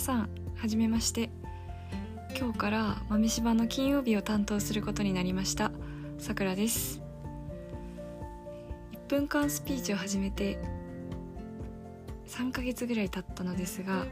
[0.00, 1.30] さんはじめまして。
[2.38, 5.72] 今日から豆柴の金曜日を担当することになりました。
[6.18, 7.02] さくらです。
[8.92, 10.58] 1分間スピーチを始めて
[12.28, 14.06] 3ヶ月ぐらい経ったのですが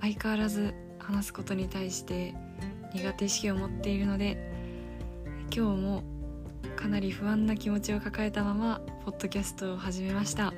[0.00, 2.34] 相変わらず話すことに対して
[2.94, 4.52] 苦手意識を持っているので
[5.52, 6.02] 今日も
[6.76, 10.52] かなり不安な気持ちを抱えたままポッドキャストを始めました。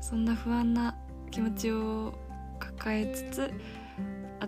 [0.00, 0.94] そんな不安な
[1.34, 2.14] 気持ちを
[2.60, 3.52] 抱えつつ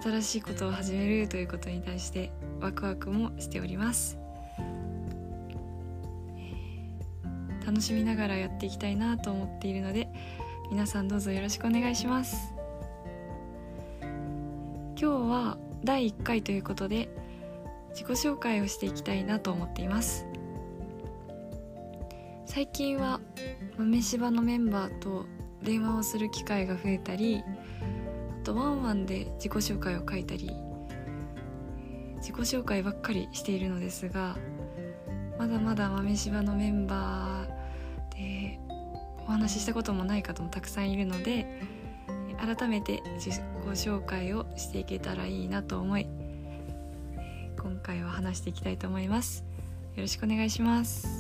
[0.05, 4.17] 新しいことを始めるということに対してワクワクもしております。
[7.67, 10.09] 楽しみながらやっていきたいなと思っているので
[10.71, 12.55] 皆さんどうぞよろしくお願いします。
[14.03, 17.09] 今日は第1回ということで
[17.91, 20.25] 自己紹介をしていきたいなと思っています。
[22.45, 23.19] 最近は
[23.77, 25.27] 豆柴のメンバーと
[25.63, 27.43] 電話をする機会が増えたり
[28.43, 30.51] あとワンワンで自己紹介を書いたり
[32.17, 34.37] 自己紹介ばっかりしているのですが
[35.39, 38.59] まだまだ豆柴のメンバーで
[39.27, 41.61] お話ししたこともない方もたくさんいるので
[42.39, 46.07] 改めて自己紹介をしていけたらいいなと思い
[47.59, 49.45] 今回は話していきたいと思います。
[49.97, 51.16] よろしくお願いします。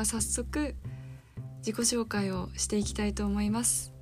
[0.00, 0.74] は早速
[1.58, 3.92] 自己紹介をしていきたいと思います。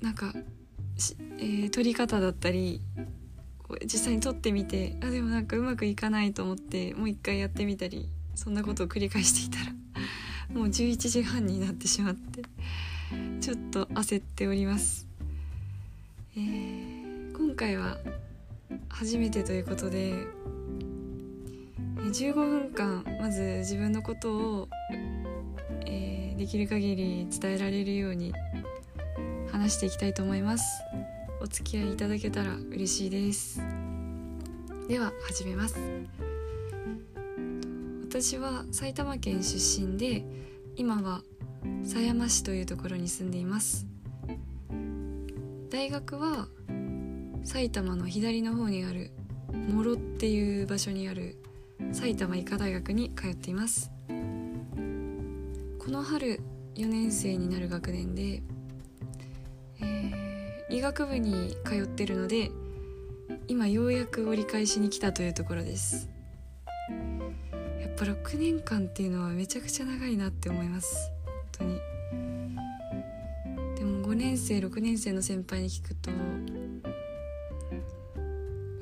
[0.00, 0.32] なんか、
[1.38, 2.80] えー、撮り方だったり
[3.82, 9.72] 実際に撮ってみてあでもなんかうまくいかないと思ってもう一回やってみたりそんなことを繰り返していたら
[10.56, 12.42] もう11時半になってしまって
[13.40, 15.08] ちょっと焦っております、
[16.36, 17.98] えー、今回は
[18.88, 20.14] 初めてということで
[22.08, 24.68] 15分間まず自分のことを、
[25.86, 28.32] えー、できる限り伝えられるように
[29.50, 30.64] 話していきたいと思います。
[31.40, 33.60] お付き合いいただけたら嬉しいです。
[34.88, 35.76] では始めます。
[38.08, 40.24] 私は埼玉県出身で
[40.76, 41.22] 今は
[41.84, 43.86] 狭山市というところに住んでいます。
[45.70, 46.48] 大学は
[47.44, 49.10] 埼玉の左の方にある
[49.68, 51.36] 諸っていう場所にある
[51.92, 53.90] 埼玉医科大学に通っています。
[54.08, 56.40] この春
[56.74, 58.42] 4年生になる学年で
[60.68, 62.50] 医学部に通ってるので
[63.48, 66.08] 今ようやく折り返しに来たというところです。
[67.80, 71.12] やっぱ6年間っていうのはめちゃくちゃ長いなって思います。
[71.24, 71.80] 本当に。
[73.76, 76.10] でも5年生6年生の先輩に聞くと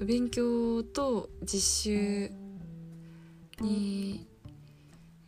[0.05, 2.44] 勉強と実習
[3.61, 4.27] に、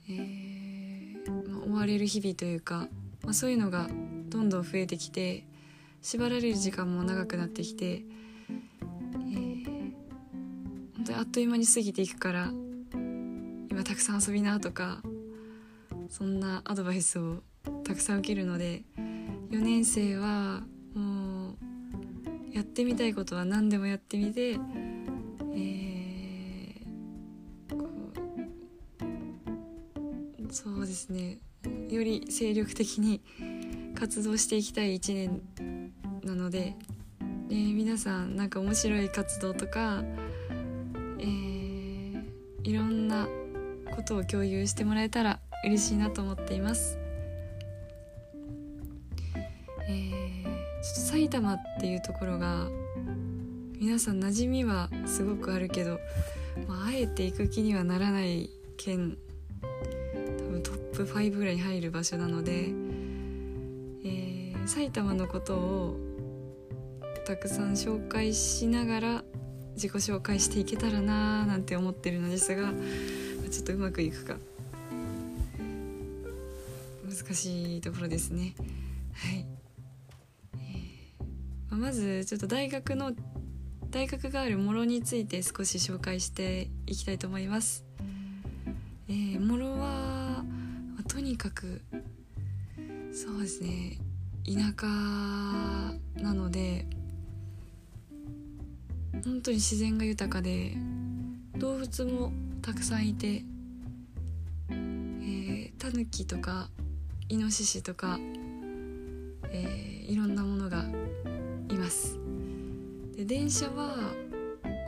[0.09, 2.89] えーまあ、追われる日々というか、
[3.23, 3.89] まあ、そういうのが
[4.29, 5.45] どんどん増えてきて
[6.03, 9.65] 縛られる時間も長くなってきて、えー、
[10.97, 12.51] 本当にあっという間に過ぎていくから
[13.71, 15.03] 今たくさん遊びなとか
[16.09, 17.43] そんなアドバイスを
[17.85, 18.85] たくさん受けるので
[19.51, 20.63] 4年生は
[20.95, 21.57] もう
[22.53, 24.59] やってみたいことは何でもやってみて、
[30.57, 31.37] そうですね
[31.91, 33.21] より精力的に
[33.95, 35.43] 活動していきたい1年
[36.25, 36.75] なので、
[37.51, 40.03] えー、皆さんなんか面白い活動とか、
[41.19, 42.25] えー、
[42.63, 43.29] いろんな
[43.95, 46.99] ことを共有してもらえたら嬉しいなと思っています。
[49.89, 50.43] え、
[50.83, 52.67] ちょっと埼玉っていうところが
[53.79, 56.01] 皆さん馴染みはすごくあるけど、
[56.67, 59.19] まあ、あえて行く気にはならない県
[60.97, 65.97] プ5ぐらいに入る場所なので、えー、埼玉のことを
[67.27, 69.25] たくさん紹介しながら
[69.75, 72.73] 自己紹介していけたらなーなんて思ってるのですが
[73.51, 74.37] ちょっとうまくいくか
[77.07, 78.55] 難しいところですね。
[79.13, 79.47] はい、
[80.55, 83.13] えー、まずちょっと大学の
[83.91, 87.85] 大学がある諸について少し紹介していきたいと思います、
[89.09, 90.06] えー、諸は、
[91.27, 91.83] にかく
[93.13, 93.99] そうですね
[94.45, 94.87] 田舎
[96.23, 96.87] なので
[99.25, 100.77] 本当に自然が豊かで
[101.59, 102.33] 動物も
[102.63, 103.43] たくさんいて、
[104.71, 106.69] えー、タヌキとか
[107.29, 108.21] イノシシとか、
[109.51, 110.85] えー、いろんなものが
[111.69, 112.21] います。
[113.17, 113.97] で電車は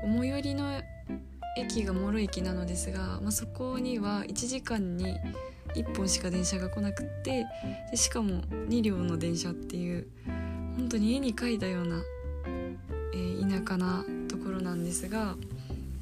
[0.04, 0.80] 最寄りの
[1.56, 5.16] 駅が諸駅なのですが、まあ、そこには1時間に
[5.82, 7.46] 1本しか電車が来なくって
[7.90, 10.06] でしかも2両の電車っていう
[10.76, 12.02] 本当に絵に描いたような、
[13.14, 15.36] えー、田舎なところなんですが、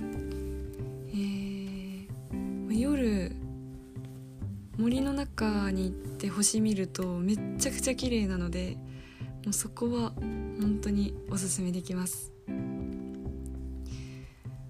[0.00, 3.32] えー、夜
[4.78, 8.76] 森の中に行って星見るとめっちゃくちゃ綺麗なので
[9.44, 10.12] もうそこは
[10.60, 12.32] 本当におすすめできます、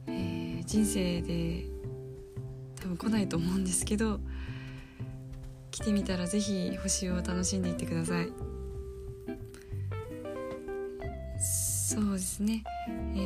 [0.07, 1.67] えー、人生で
[2.81, 4.21] 多分来ないと思うんですけど
[5.77, 8.33] 来てみたら是非星を楽しんでいってください。
[11.39, 12.65] そうですね、
[13.15, 13.19] え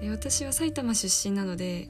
[0.00, 1.88] で私は埼玉出身なので、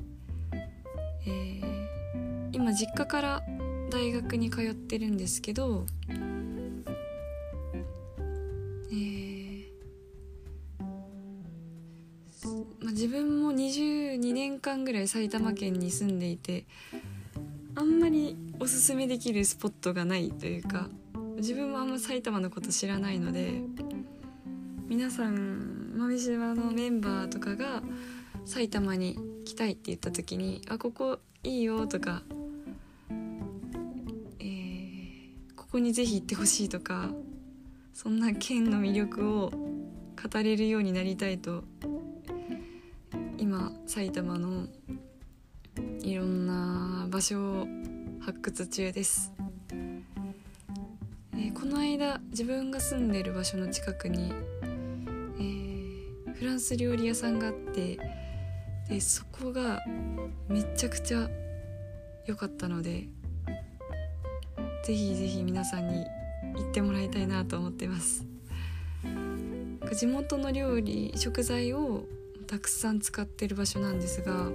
[1.26, 3.42] えー、今実家から
[3.90, 9.64] 大学に通ってるんですけど、えー
[12.80, 16.66] まあ、自分も22年間ぐらい埼玉県に住んでいて
[17.74, 20.88] あんまりおすすめできるスポットがないというか
[21.36, 23.62] 自分もあんま埼玉のこと知らないので
[24.86, 27.82] 皆さん豆島のメンバーとかが
[28.44, 32.22] 埼玉に来たいって言った時に「あここいいよ」とか
[34.40, 37.10] えこにぜひ行ってほしいとか
[37.94, 41.64] そんな県の魅力を語れるようになりたいと
[43.38, 44.66] 今埼玉の
[46.02, 47.66] いろんな場所を
[48.20, 49.32] 発掘中です、
[49.72, 54.32] えー、この間自分が住んでる場所の近くに、
[54.62, 57.98] えー、フランス料理屋さんがあって
[58.88, 59.80] でそこが
[60.48, 61.28] めちゃくちゃ
[62.26, 63.08] 良かったので
[64.84, 66.04] ぜひぜひ皆さんに
[66.56, 68.26] 行ってもらいたいなと思ってます。
[69.94, 72.04] 地元の料理食材を
[72.46, 74.50] たくさん使ってる場所なんですが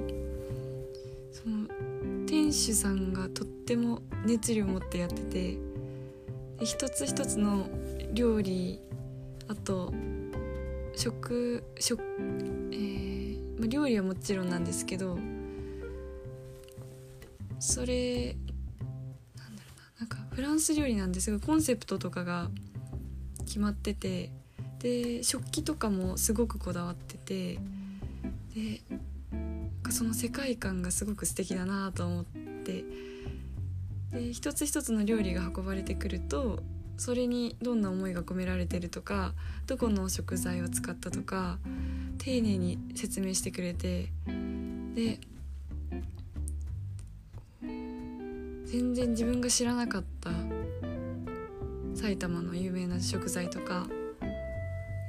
[2.46, 5.58] 店主さんがとっても熱量を持ってやってて
[6.64, 7.68] 一つ一つの
[8.14, 8.80] 料理
[9.48, 9.92] あと
[10.96, 12.04] 食食、
[12.72, 15.18] えーま、料理はもちろんなんですけど
[17.60, 18.36] それ
[19.36, 22.52] なんだろうななんかフランス料理なんですがコンセプトとかが
[23.46, 24.30] 決まってて
[24.80, 27.60] で食器とかもすごくこだわってて
[28.54, 28.82] で
[29.96, 32.26] その世界観がすごく素敵だなと思っ
[32.66, 32.84] て
[34.12, 36.60] で一つ一つの料理が運ばれてくると
[36.98, 39.34] それにどんな思いが込められてるとか
[39.68, 41.60] どこの食材を使ったとか
[42.18, 44.10] 丁寧に説明してくれて
[44.96, 45.20] で
[48.66, 50.32] 全然自分が知らなかった
[51.96, 53.88] 埼玉の有名な食材とか、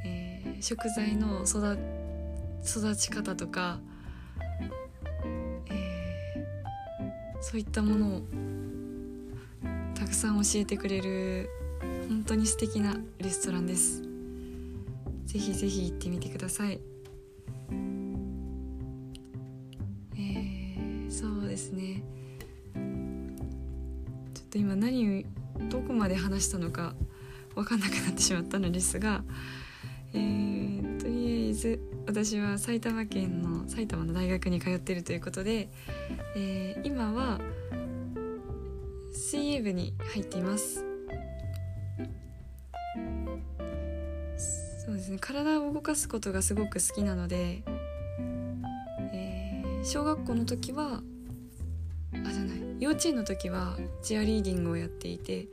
[0.05, 3.81] えー、食材の育ち方とか、
[7.40, 8.22] そういったものを
[9.94, 11.48] たくさん教えてくれる
[12.08, 14.02] 本当に素敵なレストランです。
[15.26, 16.80] ぜひぜひ行ってみてください。
[20.16, 22.02] えー、そうですね。
[22.74, 25.26] ちょっと今何
[25.68, 26.94] どこまで話したのか
[27.55, 29.24] 分かんなくなってしまったのですが、
[30.12, 35.69] えー、とりあえず私は埼玉県の埼玉の大学に通っているということで、
[36.36, 37.41] えー、今は
[39.13, 40.84] 水泳部に入っています。
[44.86, 45.19] そうですね。
[45.20, 47.65] 体を動かすことがすごく好きなので、
[49.13, 51.03] えー、小学校の時は
[52.13, 52.67] あじゃない。
[52.79, 55.48] 幼稚園の時はチアリーディングをやっていて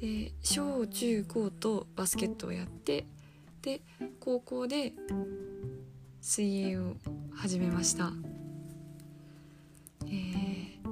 [0.00, 3.06] で小中高とバスケットをやって
[3.62, 3.80] で
[4.24, 4.92] 高校で
[6.20, 6.94] 水泳を
[7.34, 8.12] 始めました、
[10.06, 10.88] えー、で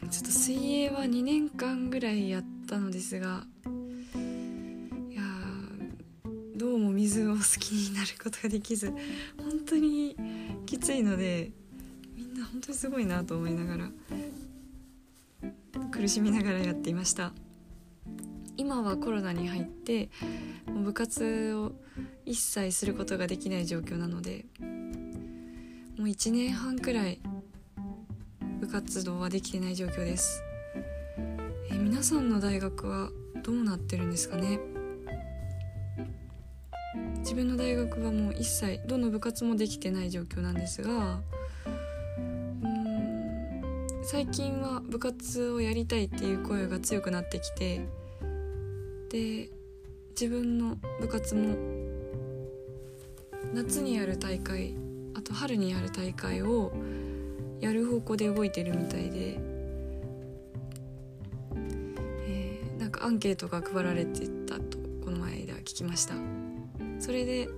[0.00, 3.44] もちょっと水泳は2年間ぐらいやったのですが
[5.10, 5.22] いや
[6.56, 8.94] どうも水を好きになることができず
[9.36, 10.16] 本当に
[10.64, 11.50] きついので
[12.16, 13.90] みんな本当にすごいなと思いながら
[15.92, 17.34] 苦しみながらやっていました。
[18.60, 20.10] 今はコロナに入って
[20.66, 21.72] もう部活を
[22.26, 27.20] 一切することができない状況なのでもう1年半くらい
[28.60, 30.42] 部活動はできてない状況です。
[31.70, 33.08] え皆さんの大学は
[33.42, 34.60] どうなってるんですかね？
[37.20, 41.20] 自分の大学はもう一切どの部活もできてない状況なんですが
[41.66, 47.86] うん最近は部活をやりたいっていう声が強くなってきて
[49.10, 49.50] で
[50.10, 51.56] 自分の部活も
[53.52, 54.74] 夏にやる大会
[55.14, 56.72] あと春にやる大会を
[57.60, 59.38] やる方向で動いてるみたいで、
[62.26, 66.14] えー、なんかアンケートが配られてたとこの前では聞きました。
[67.00, 67.48] それで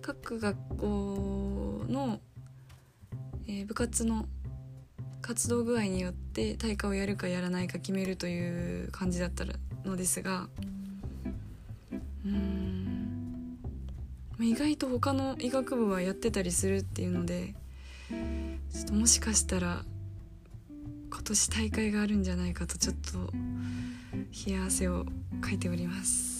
[0.00, 2.20] 各学校の、
[3.46, 4.26] えー、部活の
[5.20, 9.54] 活動具合によって大会をやるかやらないか決めるという感じだったら
[9.88, 10.48] のですが
[12.24, 13.58] うん
[14.40, 17.54] 意外と他の医学部はやってたりするっていうので
[18.08, 19.84] ちょっともしかしたら
[21.10, 23.32] 今年大会があるんじゃないかとちょっと
[24.46, 25.06] 冷や汗を
[25.40, 26.38] かいております。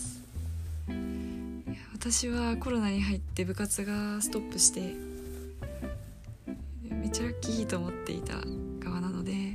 [2.01, 4.95] 私はコロナに入って部活がストップして
[6.89, 8.35] めっちゃラッキーと思っていた
[8.79, 9.53] 側なのでいや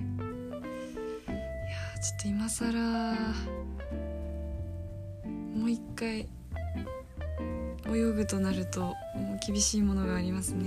[2.02, 3.16] ちょっと今更
[5.64, 6.28] もう一回
[7.88, 8.96] 泳ぐとなるともう
[9.48, 10.66] 厳しいものがありますね。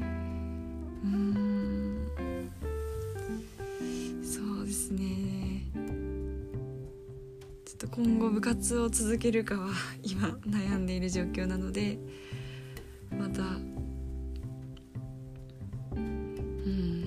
[0.00, 2.08] うん。
[4.24, 5.66] そうですね。
[7.66, 9.68] ちょっと今後部活を続けるかは
[10.02, 11.98] 今悩んでいる状況なので
[13.10, 13.42] また
[15.94, 17.03] うん。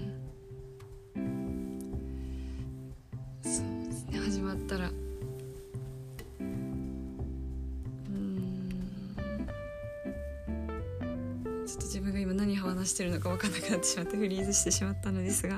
[12.87, 15.55] 話してるのか分かんなくなってしまってフリーズしてしまったのですが。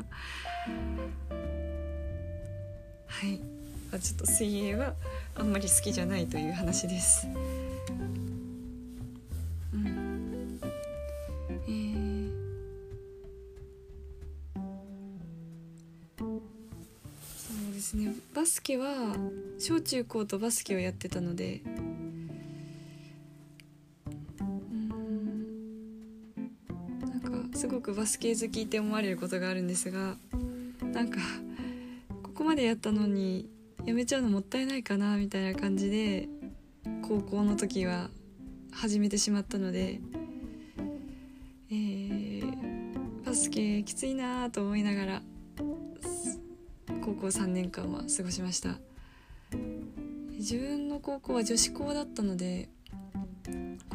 [3.06, 3.40] はい。
[3.92, 4.94] あちょっと水泳は
[5.36, 7.28] あんまり好きじゃないという話です。
[9.74, 10.60] うん。
[11.68, 12.32] えー、
[16.18, 16.42] そう
[17.74, 18.14] ですね。
[18.34, 19.16] バスケは
[19.60, 21.62] 小中高とバスケをやってたので
[27.60, 30.16] すごくバスケ好きって思われることがあるんですが
[30.94, 31.20] なんか
[32.24, 33.50] ここまでやったのに
[33.86, 36.30] やめちゃうのもったいないかなみたいな感じで
[37.06, 38.12] 高校の時は
[38.72, 40.00] 始めてしまったので、
[41.70, 45.22] えー、バスケきついなと思いながら
[47.04, 48.78] 高校3年間は過ごしました。
[50.32, 52.70] 自分の高校は女子校だったので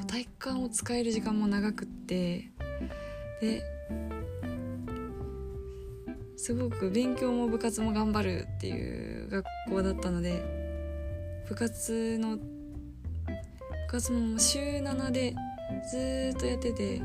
[0.07, 2.51] 体育館を使える時間も長くって
[3.41, 3.63] で
[6.37, 10.43] すごく勉強も部活も頑張るっていう学校だったので
[11.49, 12.43] 部活の部
[13.89, 15.35] 活も週7で
[15.91, 17.01] ずっとやってて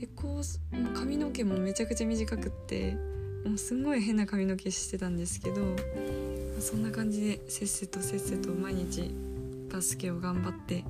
[0.00, 2.96] でこう髪の毛もめちゃくちゃ短くって
[3.44, 5.56] もうすんごい変な髪の毛してたんですけど
[6.60, 9.14] そんな感じでせっせとせっせと毎日
[9.72, 10.84] バスケを頑張って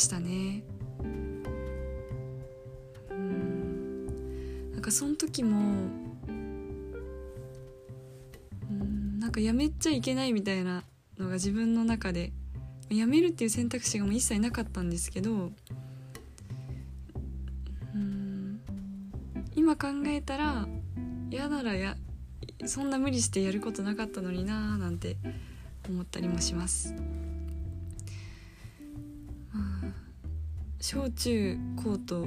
[0.00, 0.64] したね
[3.10, 5.58] うんなんかその時も
[6.28, 6.32] う
[8.72, 10.82] んなんかやめちゃいけないみたいな
[11.18, 12.32] のが自分の中で
[12.88, 15.52] やめるっていう選択肢がもう一切なかったんですけど
[17.94, 18.60] うん
[19.54, 20.66] 今考えたら
[21.30, 21.96] 嫌ならや
[22.66, 25.16] そんな無理してやることなかったのになーなんて
[25.88, 26.94] 思ったりもします。
[30.82, 32.26] 小中高と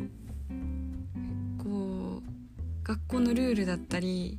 [1.58, 4.38] こう学校のルールだったり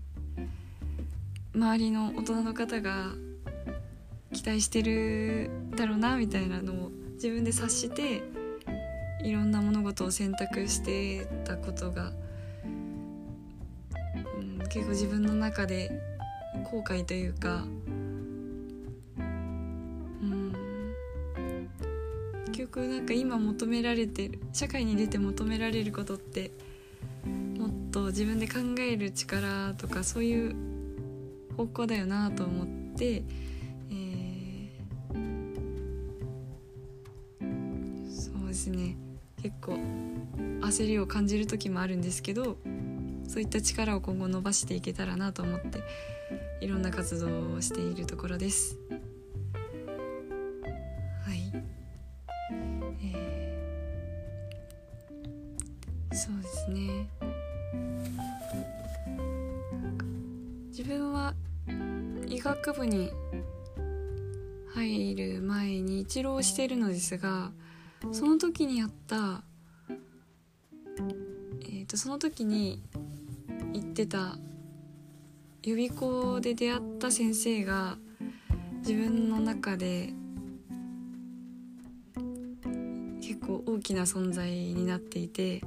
[1.53, 3.09] 周りの大人の方が
[4.33, 8.23] 期待してるだろうなみたいなのを自分で察して
[9.25, 12.13] いろんな物事を選択してたことが、
[14.39, 15.91] うん、結構自分の中で
[16.71, 17.65] 後悔というか
[22.65, 26.51] 局なんか今求められてる社会に出て求められることって
[27.27, 30.57] もっと自分で考える力とかそういう
[31.57, 32.67] 方向だよなと思っ
[32.97, 33.23] て、
[33.91, 38.97] えー、そうですね
[39.43, 39.79] 結構
[40.63, 42.57] 焦りを感じる時もあるんですけど
[43.29, 45.81] そういった力を今後伸ばしていけたらなと思って
[46.63, 48.79] いろんな活動をしているところです。
[60.85, 61.33] 自分は
[62.27, 63.11] 医学部に
[64.75, 67.53] 入る前に一浪してるのですが
[68.13, 69.43] その時にやった
[71.63, 72.83] えーと、その時に
[73.73, 74.37] 行ってた
[75.63, 77.97] 予備校で出会った先生が
[78.81, 80.13] 自分の中で
[83.23, 85.63] 結構大きな存在になっていて、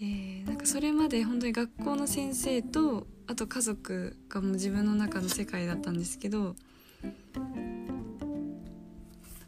[0.00, 6.54] えー、なんかそれまで本当に学校の先生とあと家族がもう自分の中の世界だったんですけどなん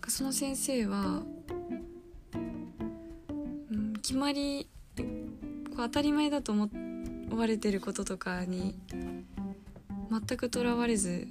[0.01, 1.23] かその先生は、
[3.71, 6.69] うん、決まりこう当たり前だと思
[7.31, 8.79] われてることとかに
[10.11, 11.29] 全くとらわれず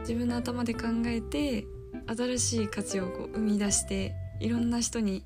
[0.00, 1.66] 自分の頭で考えて
[2.06, 5.24] 新しい価値をこう生み出していろんな人に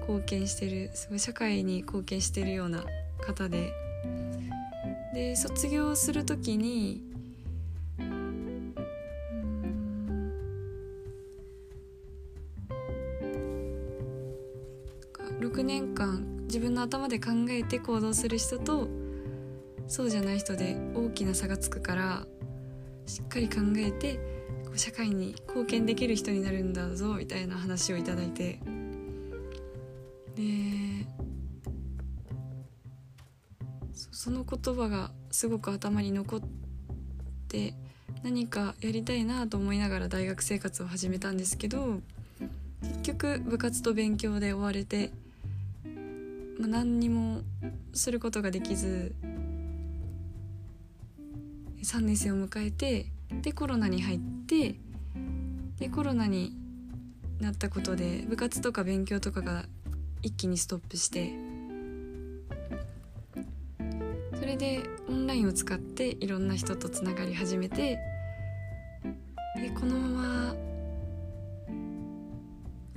[0.00, 2.84] 貢献してるすごい社会に貢献してるような
[3.20, 3.72] 方で。
[5.14, 7.02] で卒業する時に
[15.40, 18.88] 6年間自分の頭で考えて行動する人と
[19.88, 22.26] そうじゃない人で大きな差がつくから
[23.06, 24.20] しっかり考えて
[24.76, 28.79] 社会に貢献できる人になるんだぞみたいな話をいただいて。
[34.22, 36.40] その言葉がすごく頭に残っ
[37.48, 37.72] て
[38.22, 42.00] 何かやりたいなと思いながら大学生活を始めたんですけど
[42.82, 45.10] 結局部活と勉強で追われて、
[46.58, 47.40] まあ、何にも
[47.94, 49.14] することができず
[51.82, 53.06] 3年生を迎えて
[53.40, 54.74] でコロナに入って
[55.78, 56.54] でコロナに
[57.40, 59.64] なったことで部活とか勉強とかが
[60.20, 61.32] 一気にストップして
[64.50, 67.98] れでオンラインを使っていろんな人とつながり始めて
[69.56, 70.54] でこのまま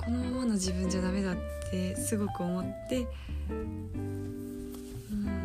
[0.03, 1.35] このままの自分じゃダメだっ
[1.69, 3.07] てすごく思って
[3.51, 5.35] うん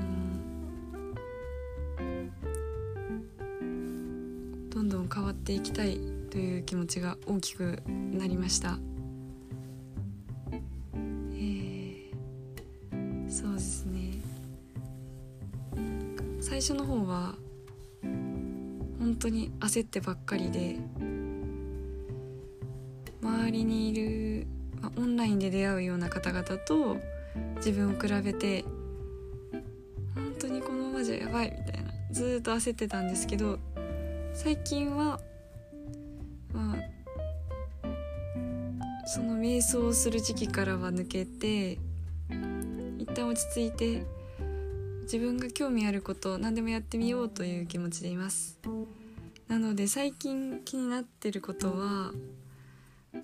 [4.71, 8.79] どんどん変わっていきたいという気持ちが大きくなりました、
[16.69, 17.35] 初の方は
[18.03, 20.77] 本当に焦ってばっかりで
[23.23, 24.47] 周りにいる、
[24.83, 26.99] まオンラインで出会うような方々と
[27.57, 28.67] 自分を比べて
[30.15, 33.59] 本当にこのままじゃやばいみたいなずっと焦ってたんですけど
[34.35, 35.19] 最近は
[36.53, 37.87] まあ
[39.07, 41.79] その瞑想をする時期からは抜けて
[42.99, 44.18] 一旦落ち着いて
[45.11, 48.59] 自分が興味あること何でもやってみようという気持ちでいます。
[49.49, 52.13] なので最近気になってることは
[53.13, 53.19] こ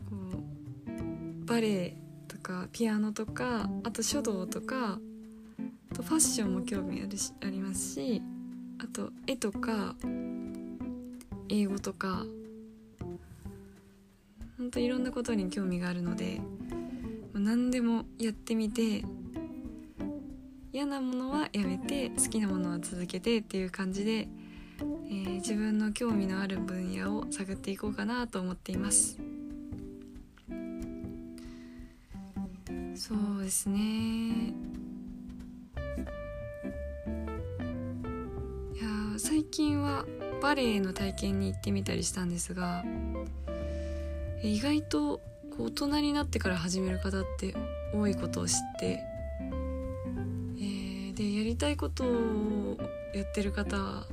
[0.88, 4.98] うバレエとかピアノとかあと書道とか
[5.92, 8.22] あとファッションも興味あるしありますし
[8.78, 9.94] あと絵とか
[11.50, 12.24] 英語とか
[14.56, 16.40] ほんといろんなことに興味があるので
[17.34, 19.04] 何でもやってみて
[20.74, 24.26] 嫌なものはやめて好きなものは続けてっていう感じで、
[24.82, 29.20] えー、自分の興味のある分野を探っていこうかなと思っています。
[32.96, 33.78] そうですね。
[33.78, 33.82] い
[38.76, 40.04] や最近は
[40.42, 42.84] バレエの体験に行ってみたりしたんですが
[44.42, 45.20] 意外と
[45.56, 47.54] こう大人になってから始める方って
[47.94, 49.13] 多いことを知って、
[51.54, 52.76] りたいことを
[53.14, 54.06] やってる方は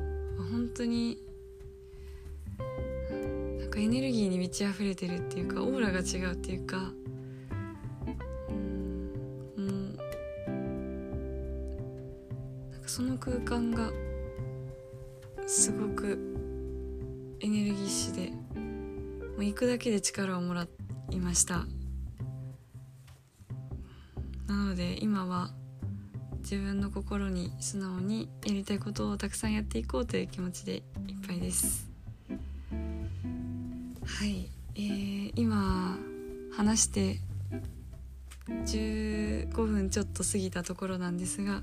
[0.52, 1.18] 本当に
[3.60, 6.92] なんかエネルギーに満ち溢れてるっていうかオーラが違うっていうか
[9.58, 10.54] うんも
[12.70, 13.90] うなんかその空間が
[15.48, 16.20] すごく
[17.40, 20.68] エネルギッシュでもう行くだけで力をもら
[21.10, 21.66] いました。
[24.48, 25.50] なので今は
[26.42, 30.84] 自分の心に素直にやりたいことをたくさんやっていこうという気持ちでいっ
[31.26, 31.90] ぱいです
[34.06, 35.98] はい、えー、今
[36.56, 37.20] 話して
[38.48, 41.62] 15分ちょっと過ぎたところなんですが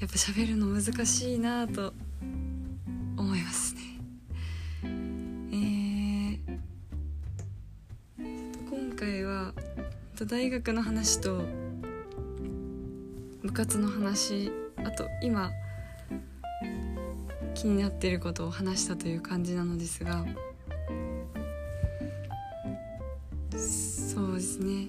[0.00, 1.92] やっぱ喋るの難しいなと
[3.16, 3.80] 思いますね。
[4.86, 9.52] えー、今回は
[10.24, 11.42] 大学の話と
[13.58, 14.52] 活の話
[14.84, 15.50] あと今
[17.54, 20.24] 気になっていることを話したという感じなのですが
[23.50, 24.86] そうですね。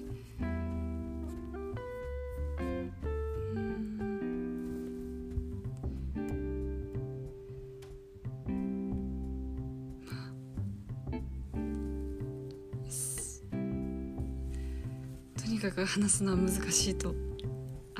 [15.36, 17.29] とにかく話すのは難しいと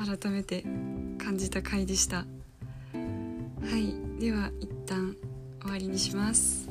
[0.03, 0.63] 改めて
[1.23, 2.17] 感じた回でした。
[2.17, 2.25] は
[3.77, 3.93] い。
[4.19, 5.15] では一旦
[5.61, 6.69] 終わりにします。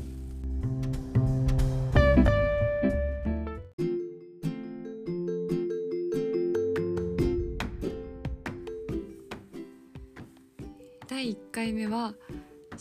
[11.09, 12.15] 第1回目は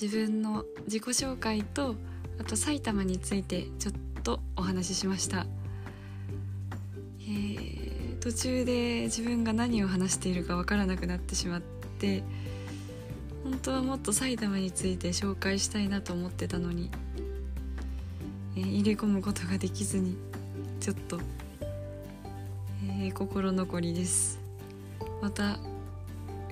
[0.02, 1.96] 自分の自己紹介と
[2.40, 5.46] あと埼玉についてちょっとお話ししました、
[8.30, 12.22] 途中で自分が何を話しているかわからなくなってしまって
[13.44, 16.92] 本当はもっと埼玉について紹介したいなと思ってたのに、
[18.56, 20.16] えー、入れ込むことができずに
[20.80, 21.20] ちょっと、
[23.02, 24.40] えー、心残りです。
[25.24, 25.58] また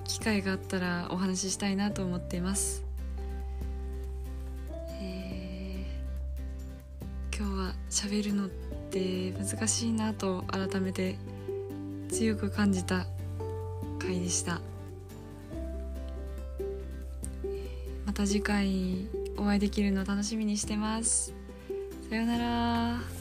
[0.02, 2.82] 機会があったらお話ししたいなと思っています。
[7.38, 8.48] 今日は喋るのっ
[8.90, 11.16] て難しいなと改めて
[12.18, 13.06] 強く感じた
[14.00, 14.60] 回でした。
[18.04, 21.32] また次回お会いできるの楽しみにしてます。
[22.10, 23.17] さようなら。